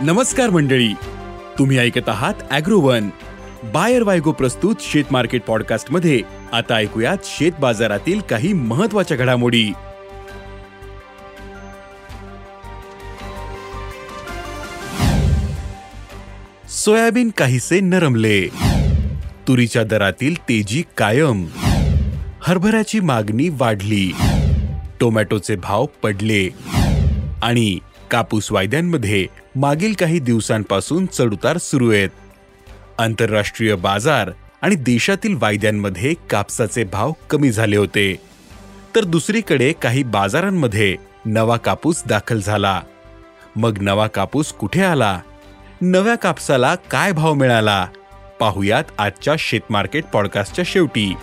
नमस्कार 0.00 0.50
मंडळी. 0.50 0.92
तुम्ही 1.58 1.78
ऐकत 1.78 2.08
आहात 2.08 2.34
अॅग्रोवन. 2.50 3.08
बायर 3.64 4.02
वायगो 4.02 4.32
प्रस्तुत 4.32 4.74
शेत 4.80 5.04
मार्केट 5.10 5.42
पॉडकास्टमध्ये 5.42 6.20
आता 6.52 6.74
ऐकूयात 6.74 7.16
शेत 7.24 7.52
बाजारातील 7.60 8.20
काही 8.20 8.52
महत्त्वाच्या 8.52 9.16
घडामोडी. 9.16 9.72
सोयाबीन 16.68 17.30
काहीसे 17.36 17.80
नरमले. 17.80 18.48
तुरीच्या 19.48 19.84
दरातील 19.84 20.42
तेजी 20.42 20.82
कायम. 20.96 21.46
हरभऱ्याची 22.42 23.00
मागणी 23.00 23.48
वाढली. 23.48 24.12
टोमॅटोचे 25.00 25.56
भाव 25.56 25.86
पडले. 26.02 26.48
आणि 27.42 27.78
कापूस 28.14 28.52
वायद्यांमध्ये 28.52 29.26
मागील 29.56 29.92
काही 29.92 30.18
दिवसांपासून 30.18 31.06
चढउतार 31.06 31.58
सुरू 31.58 31.92
आहेत. 31.92 32.08
आंतरराष्ट्रीय 32.98 33.74
बाजार 33.74 34.30
आणि 34.62 34.74
देशातील 34.74 35.36
वायद्यांमध्ये 35.40 36.14
कापसाचे 36.30 36.84
भाव 36.84 37.12
कमी 37.30 37.50
झाले 37.50 37.76
होते. 37.76 38.16
तर 38.96 39.04
दुसरीकडे 39.04 39.72
काही 39.72 40.02
बाजारांमध्ये 40.02 40.96
नवा 41.26 41.56
कापूस 41.56 42.02
दाखल 42.06 42.40
झाला. 42.40 42.82
मग 43.56 43.78
नवा 43.80 44.06
कापूस 44.06 44.52
कुठे 44.52 44.82
आला? 44.82 45.20
नव्या 45.80 46.14
कापसाला 46.14 46.74
काय 46.74 47.12
भाव 47.12 47.34
मिळाला? 47.34 47.88
पाहुयात 48.40 48.84
आजच्या 48.98 49.34
शेतमार्केट 49.38 50.04
पॉडकास्टच्या 50.04 50.64
शेवटी. 50.68 51.14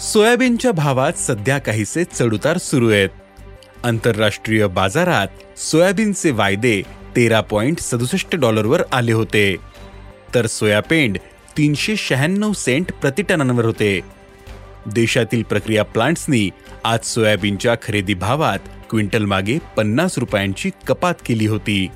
सोयाबीनच्या 0.00 0.72
भावात 0.72 1.12
सध्या 1.12 1.58
काहीसे 1.58 2.04
चढउतार 2.04 2.58
सुरू 2.58 2.90
आहेत. 2.90 3.08
आंतरराष्ट्रीय 3.84 4.66
बाजारात 4.66 5.58
सोयाबीनचे 5.58 6.30
वायदे 6.30 6.82
तेरा 7.16 7.40
पॉइंट 7.40 7.78
सदुसष्ट 7.78 8.36
डॉलरवर 8.36 8.82
आले 8.92 9.12
होते. 9.12 9.56
तर 10.34 10.46
सोयापेंड 10.46 11.18
तीनशे 11.56 11.96
शहाण्णव 11.96 12.52
सेंट 12.52 12.92
प्रतिटनांवर 12.92 13.64
होते. 13.64 14.00
देशातील 14.86 15.42
प्रक्रिया 15.42 15.84
प्लांट्सनी 15.84 16.50
आज 16.84 16.98
सोयाबीनच्या 17.04 17.74
खरेदी 17.74 18.14
भावात 18.14 18.58
क्विंटल 18.90 19.24
मागे 19.24 19.58
पन्नास 19.76 20.18
रुपयांची 20.18 20.70
कपात 20.86 21.14
केली 21.26 21.46
होती. 21.46 21.88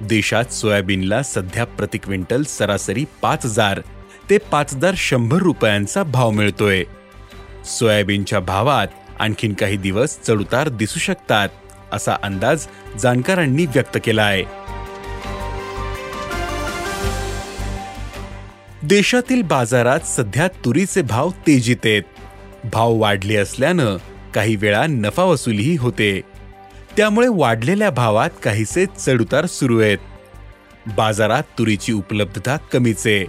देशात 0.00 0.52
सोयाबीनला 0.52 1.22
सध्या 1.22 1.64
प्रति 1.64 1.98
क्विंटल 1.98 2.42
सरासरी 2.42 3.04
पाच 3.22 3.44
हजार 3.44 3.80
ते 4.30 4.38
पाच 4.38 4.74
हजार 4.74 4.94
शंभर 4.96 5.38
रुपयांचा 5.38 6.02
भाव 6.02 6.30
मिळतोय. 6.30 6.84
सोयाबीनच्या 7.68 8.40
भावात 8.40 8.86
आणखीन 9.18 9.54
काही 9.54 9.76
दिवस 9.76 10.18
चढउतार 10.26 10.68
दिसू 10.68 10.98
शकतात 10.98 11.48
असा 11.92 12.16
अंदाज 12.22 12.66
जाणकारांनी 12.98 13.66
व्यक्त 13.66 13.98
केला 14.04 14.22
आहे 14.22 14.44
देशातील 18.82 19.42
बाजारात 19.42 20.00
सध्या 20.00 20.48
तुरीचे 20.48 21.02
भाव 21.02 21.30
तेजीत 21.30 21.76
आहेत. 21.84 22.02
भाव 22.72 22.94
वाढले 22.94 23.36
असल्यानं 23.36 23.96
काही 24.34 24.56
वेळा 24.56 24.86
नफा 24.86 25.22
वसुलीही 25.22 25.76
होते. 25.76 26.20
त्यामुळे 26.96 27.28
वाढलेल्या 27.30 27.90
भावात 27.90 28.30
काहीसे 28.42 28.86
चढउतार 28.86 29.46
सुरू 29.46 29.80
आहेत. 29.80 29.98
बाजारात 30.96 31.42
तुरीची 31.58 31.92
उपलब्धता 31.92 32.56
कमीच 32.56 33.06
आहे. 33.06 33.24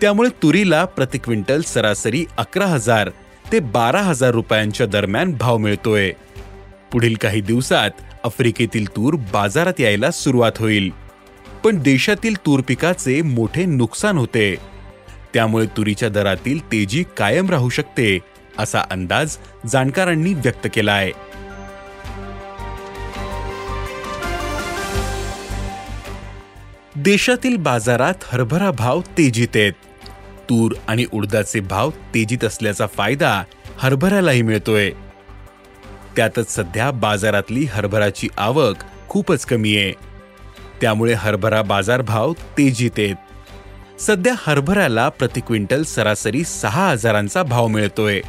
त्यामुळे 0.00 0.28
तुरीला 0.42 0.84
प्रति 0.84 1.18
क्विंटल 1.18 1.62
सरासरी 1.62 2.24
अकरा 2.38 2.66
हजार 2.66 3.10
ते 3.52 3.60
बारा 3.60 4.00
हजार 4.00 4.30
रुपयांच्या 4.30 4.86
दरम्यान 4.86 5.34
भाव 5.40 5.56
मिळतोय. 5.56 6.12
पुढील 6.92 7.14
काही 7.14 7.40
दिवसात 7.40 7.90
आफ्रिकेतील 8.24 8.96
तूर 8.96 9.14
बाजारात 9.32 9.80
यायला 9.80 10.10
सुरुवात 10.10 10.52
होईल. 10.58 10.90
पण 11.64 11.78
देशातील 11.78 12.36
तूर 12.46 12.60
पिकाचे 12.60 13.22
मोठे 13.22 13.64
नुकसान 13.64 14.18
होते. 14.18 14.56
त्यामुळे 15.34 15.66
तुरीच्या 15.66 16.08
दरातील 16.08 16.72
तेजी 16.72 17.04
कायम 17.16 17.50
राहू 17.50 17.68
शकते 17.68 18.18
असा 18.58 18.80
अंदाज 18.90 19.36
जाणकारांनी 19.66 20.34
व्यक्त 20.34 20.68
केला 20.74 20.92
आहे 20.92 21.12
देशातील 26.96 27.56
बाजारात 27.56 28.14
हरभरा 28.22 28.70
भाव 28.70 29.00
तेजीत 29.00 29.48
आहेत. 29.54 29.72
तूर 30.50 30.72
आणि 30.88 31.04
उडदाचे 31.12 31.60
भाव 31.60 31.90
तेजीत 31.90 32.44
असल्याचा 32.44 32.86
फायदा 32.86 33.42
हरभऱ्यालाही 33.78 34.42
मिळतोय. 34.42 34.90
त्यातच 36.16 36.54
सध्या 36.54 36.90
बाजारातली 36.90 37.64
हरभराची 37.64 38.28
आवक 38.36 38.76
खूपच 39.08 39.46
कमी 39.46 39.76
आहे. 39.76 39.92
त्यामुळे 40.80 41.12
हरभरा 41.12 41.62
बाजारभाव 41.62 42.32
तेजीत 42.32 42.90
आहेत. 42.98 43.16
सध्या 44.00 44.34
हरभऱ्याला 44.46 45.08
प्रति 45.08 45.40
क्विंटल 45.40 45.82
सरासरी 45.82 46.44
सहा 46.44 46.90
हजारांचा 46.90 47.42
भाव 47.42 47.66
मिळतोय. 47.66 48.20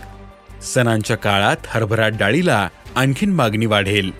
सणांच्या 0.74 1.18
काळात 1.18 1.58
हरभरा 1.68 2.08
डाळीला 2.08 2.70
आणखीन 2.96 3.34
मागणी 3.34 3.66
वाढेल. 3.66 4.12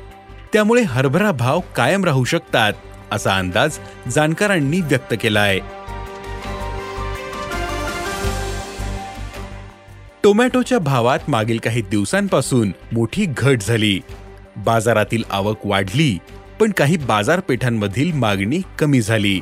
त्यामुळे 0.54 0.82
हरभरा 0.82 1.32
भाव 1.32 1.60
कायम 1.76 2.06
राहू 2.06 2.24
शकतात 2.24 2.74
असा 3.12 3.36
अंदाज 3.36 3.78
जाणकारांनी 4.12 4.82
व्यक्त 4.82 5.14
केला 5.22 5.40
आहे 5.40 5.60
टोमॅटोच्या 10.24 10.80
भावात 10.80 11.20
मागील 11.28 11.58
काही 11.58 11.82
दिवसांपासून 11.82 12.72
मोठी 12.92 13.26
घट 13.38 13.62
झाली. 13.62 14.02
बाजारातील 14.58 15.24
आवक 15.30 15.58
वाढली 15.66 16.18
पण 16.60 16.72
काही 16.72 16.98
बाजारपेठांमधील 16.98 18.12
मागणी 18.14 18.62
कमी 18.80 19.02
झाली. 19.02 19.40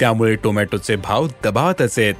त्यामुळे 0.00 0.34
टोमॅटोचे 0.34 0.96
भाव 0.96 1.28
दबावातच 1.44 1.98
आहेत. 1.98 2.14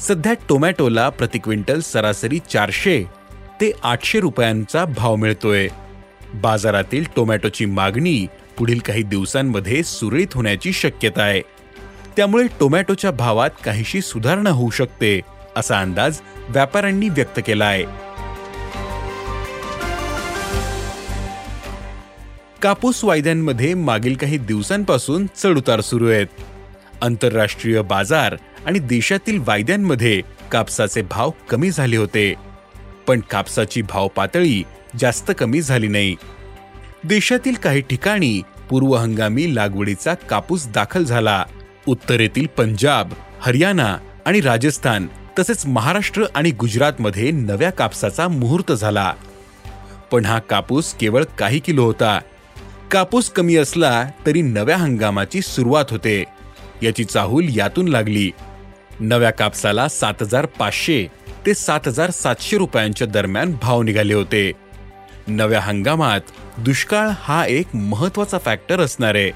सध्या 0.00 0.34
टोमॅटोला 0.48 1.08
प्रति 1.08 1.38
क्विंटल 1.38 1.80
सरासरी 1.80 2.38
चारशे 2.38 3.04
ते 3.60 3.72
आठशे 3.82 4.20
रुपयांचा 4.20 4.84
भाव 4.84 5.16
मिळतोय. 5.16 5.68
बाजारातील 6.34 7.04
टोमॅटोची 7.16 7.64
मागणी 7.64 8.26
पुढील 8.58 8.78
काही 8.78 9.02
दिवसांमध्ये 9.02 9.82
सुरळीत 9.82 10.34
होण्याची 10.34 10.72
शक्यता 10.72 11.22
आहे. 11.22 11.40
त्यामुळे 12.16 12.46
टोमॅटोच्या 12.60 13.10
भावात 13.10 13.50
काहीशी 13.64 14.00
सुधारणा 14.00 14.50
होऊ 14.50 14.70
शकते. 14.70 15.20
असा 15.56 15.80
अंदाज 15.80 16.20
व्यापाऱ्यांनी 16.48 17.08
व्यक्त 17.08 17.40
केला 17.46 17.64
आहे. 17.64 17.84
कापूस 22.62 23.04
वायद्यांमध्ये 23.04 23.74
मागील 23.74 24.14
काही 24.14 24.38
दिवसांपासून 24.38 25.26
चढउतार 25.36 25.80
सुरू 25.80 26.10
आहेत. 26.10 26.26
आंतरराष्ट्रीय 27.02 27.82
बाजार 27.82 28.36
आणि 28.66 28.78
देशातील 28.78 29.42
वायद्यांमध्ये 29.46 30.22
कापसाचे 30.52 31.02
भाव 31.02 31.30
कमी 31.50 31.70
झाले 31.70 31.96
होते. 31.96 32.34
पण 33.06 33.20
कापसाची 33.20 33.82
भाव 33.82 34.08
पातळी 34.08 34.62
जास्त 35.00 35.32
कमी 35.38 35.62
झाली 35.62 35.88
नाही. 35.88 36.16
देशातील 37.04 37.54
काही 37.54 37.80
ठिकाणी 37.80 38.42
पूर्व 38.70 38.94
हंगामी 38.94 39.54
लागवडीचा 39.54 40.14
कापूस 40.14 40.68
दाखल 40.68 41.04
झाला. 41.04 41.44
उत्तरेतील 41.86 42.46
पंजाब 42.46 43.12
हरियाणा 43.40 43.96
आणि 44.26 44.40
राजस्थान 44.40 45.06
तसेच 45.38 45.66
महाराष्ट्र 45.66 46.24
आणि 46.34 46.50
गुजरातमध्ये 46.50 47.30
नव्या 47.30 47.70
कापसाचा 47.70 48.28
मुहूर्त 48.28 48.72
झाला. 48.72 49.14
पण 50.12 50.24
हा 50.24 50.38
कापूस 50.38 50.94
केवळ 50.94 51.24
काही 51.38 51.58
किलो 51.58 51.84
होता. 51.84 52.20
कापूस 52.90 53.30
कमी 53.30 53.56
असला 53.56 54.04
तरी 54.26 54.42
नव्या 54.42 54.76
हंगामाची 54.76 55.40
सुरुवात 55.40 55.84
होते. 55.90 56.24
याची 56.82 57.04
चाहूल 57.04 57.46
यातून 57.48 57.88
लागली. 57.88 58.30
नव्या 59.00 59.30
कापसाला 59.30 59.88
सात 59.88 60.14
हजार 60.20 60.46
पाचशे 60.46 61.06
ते 61.46 61.54
सात 61.54 61.80
हजार 61.86 62.10
सातशे 62.10 62.58
रुपयांच्या 62.58 63.06
दरम्यान 63.06 63.56
भाव 63.62 63.82
निघाले 63.82 64.14
होते. 64.14 64.52
नव्या 65.26 65.60
हंगामात 65.60 66.20
दुष्काळ 66.58 67.08
हा 67.18 67.46
एक 67.46 67.76
महत्त्वाचा 67.76 68.38
फॅक्टर 68.38 68.80
असणार 68.80 69.14
आहे. 69.14 69.30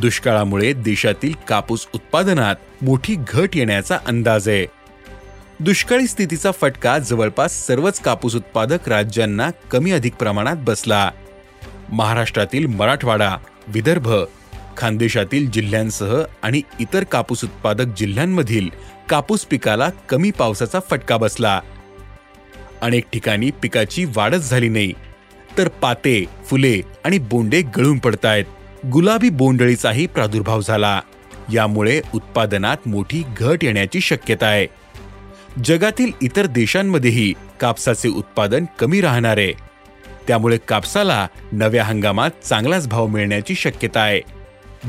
दुष्काळामुळे 0.00 0.72
देशातील 0.72 1.32
कापूस 1.48 1.86
उत्पादनात 1.94 2.56
मोठी 2.82 3.16
घट 3.28 3.56
येण्याचा 3.56 3.98
अंदाज 4.06 4.48
आहे. 4.48 4.79
दुष्काळी 5.60 6.06
स्थितीचा 6.06 6.50
फटका 6.50 6.98
जवळपास 6.98 7.66
सर्वच 7.66 8.00
कापूस 8.00 8.34
उत्पादक 8.34 8.88
राज्यांना 8.88 9.50
कमी 9.70 9.90
अधिक 9.92 10.14
प्रमाणात 10.14 10.56
बसला. 10.56 11.10
महाराष्ट्रातील 11.92 12.66
मराठवाडा 12.66 13.36
विदर्भ 13.68 14.12
खानदेशातील 14.76 15.50
जिल्ह्यांसह 15.50 16.22
आणि 16.42 16.62
इतर 16.80 17.04
कापूस 17.04 17.44
उत्पादक 17.44 17.96
जिल्ह्यांमधील 17.96 18.68
कापूस 19.08 19.44
पिकाला 19.44 19.90
कमी 20.08 20.30
पावसाचा 20.30 20.80
फटका 20.90 21.16
बसला. 21.16 21.60
अनेक 22.82 23.04
ठिकाणी 23.12 23.50
पिकाची 23.50 24.04
वाढच 24.04 24.50
झाली 24.50 24.68
नाही 24.68 24.92
तर 25.58 25.68
पाते 25.68 26.24
फुले 26.46 26.80
आणि 27.04 27.18
बोंडे 27.18 27.62
गळून 27.62 27.98
पडतायत. 27.98 28.44
गुलाबी 28.92 29.28
बोंडळीचाही 29.30 30.06
प्रादुर्भाव 30.06 30.60
झाला. 30.60 31.00
यामुळे 31.52 32.00
उत्पादनात 32.14 32.76
मोठी 32.86 33.22
घट 33.38 33.64
येण्याची 33.64 34.00
शक्यता 34.00 34.46
आहे. 34.46 34.66
जगातील 35.64 36.12
इतर 36.22 36.46
देशांमध्येही 36.46 37.34
कापसाचे 37.60 38.08
उत्पादन 38.08 38.64
कमी 38.78 39.00
राहणार. 39.00 39.38
आहे 39.38 39.52
त्यामुळे 40.28 40.58
कापसाला 40.68 41.26
नव्या 41.52 41.84
हंगामात 41.84 42.30
चांगलाच 42.44 42.88
भाव 42.88 43.06
मिळण्याची 43.06 43.54
शक्यता 43.54 44.00
आहे. 44.00 44.20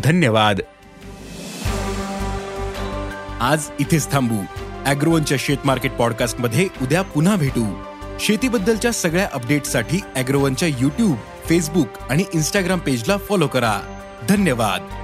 धन्यवाद. 0.03 0.59
आज 3.41 3.69
इथेच 3.79 4.11
थांबू. 4.11 4.35
अॅग्रोवनच्या 4.85 5.37
शेत 5.41 5.57
मार्केट 5.65 5.91
पॉडकास्टमध्ये 5.91 6.67
उद्या 6.81 7.01
पुन्हा 7.01 7.35
भेटू. 7.35 7.83
शेतीबद्दलच्या 8.19 8.91
सगळ्या 8.91 9.29
अपडेटसाठी 9.33 9.99
अॅग्रोवनच्या 10.15 10.67
युट्यूब 10.67 11.15
फेसबुक 11.45 11.87
आणि 12.09 12.23
इन्स्टाग्राम 12.33 12.79
पेजला 12.79 13.17
फॉलो 13.17 13.47
करा. 13.47 14.01
धन्यवाद. 14.29 15.00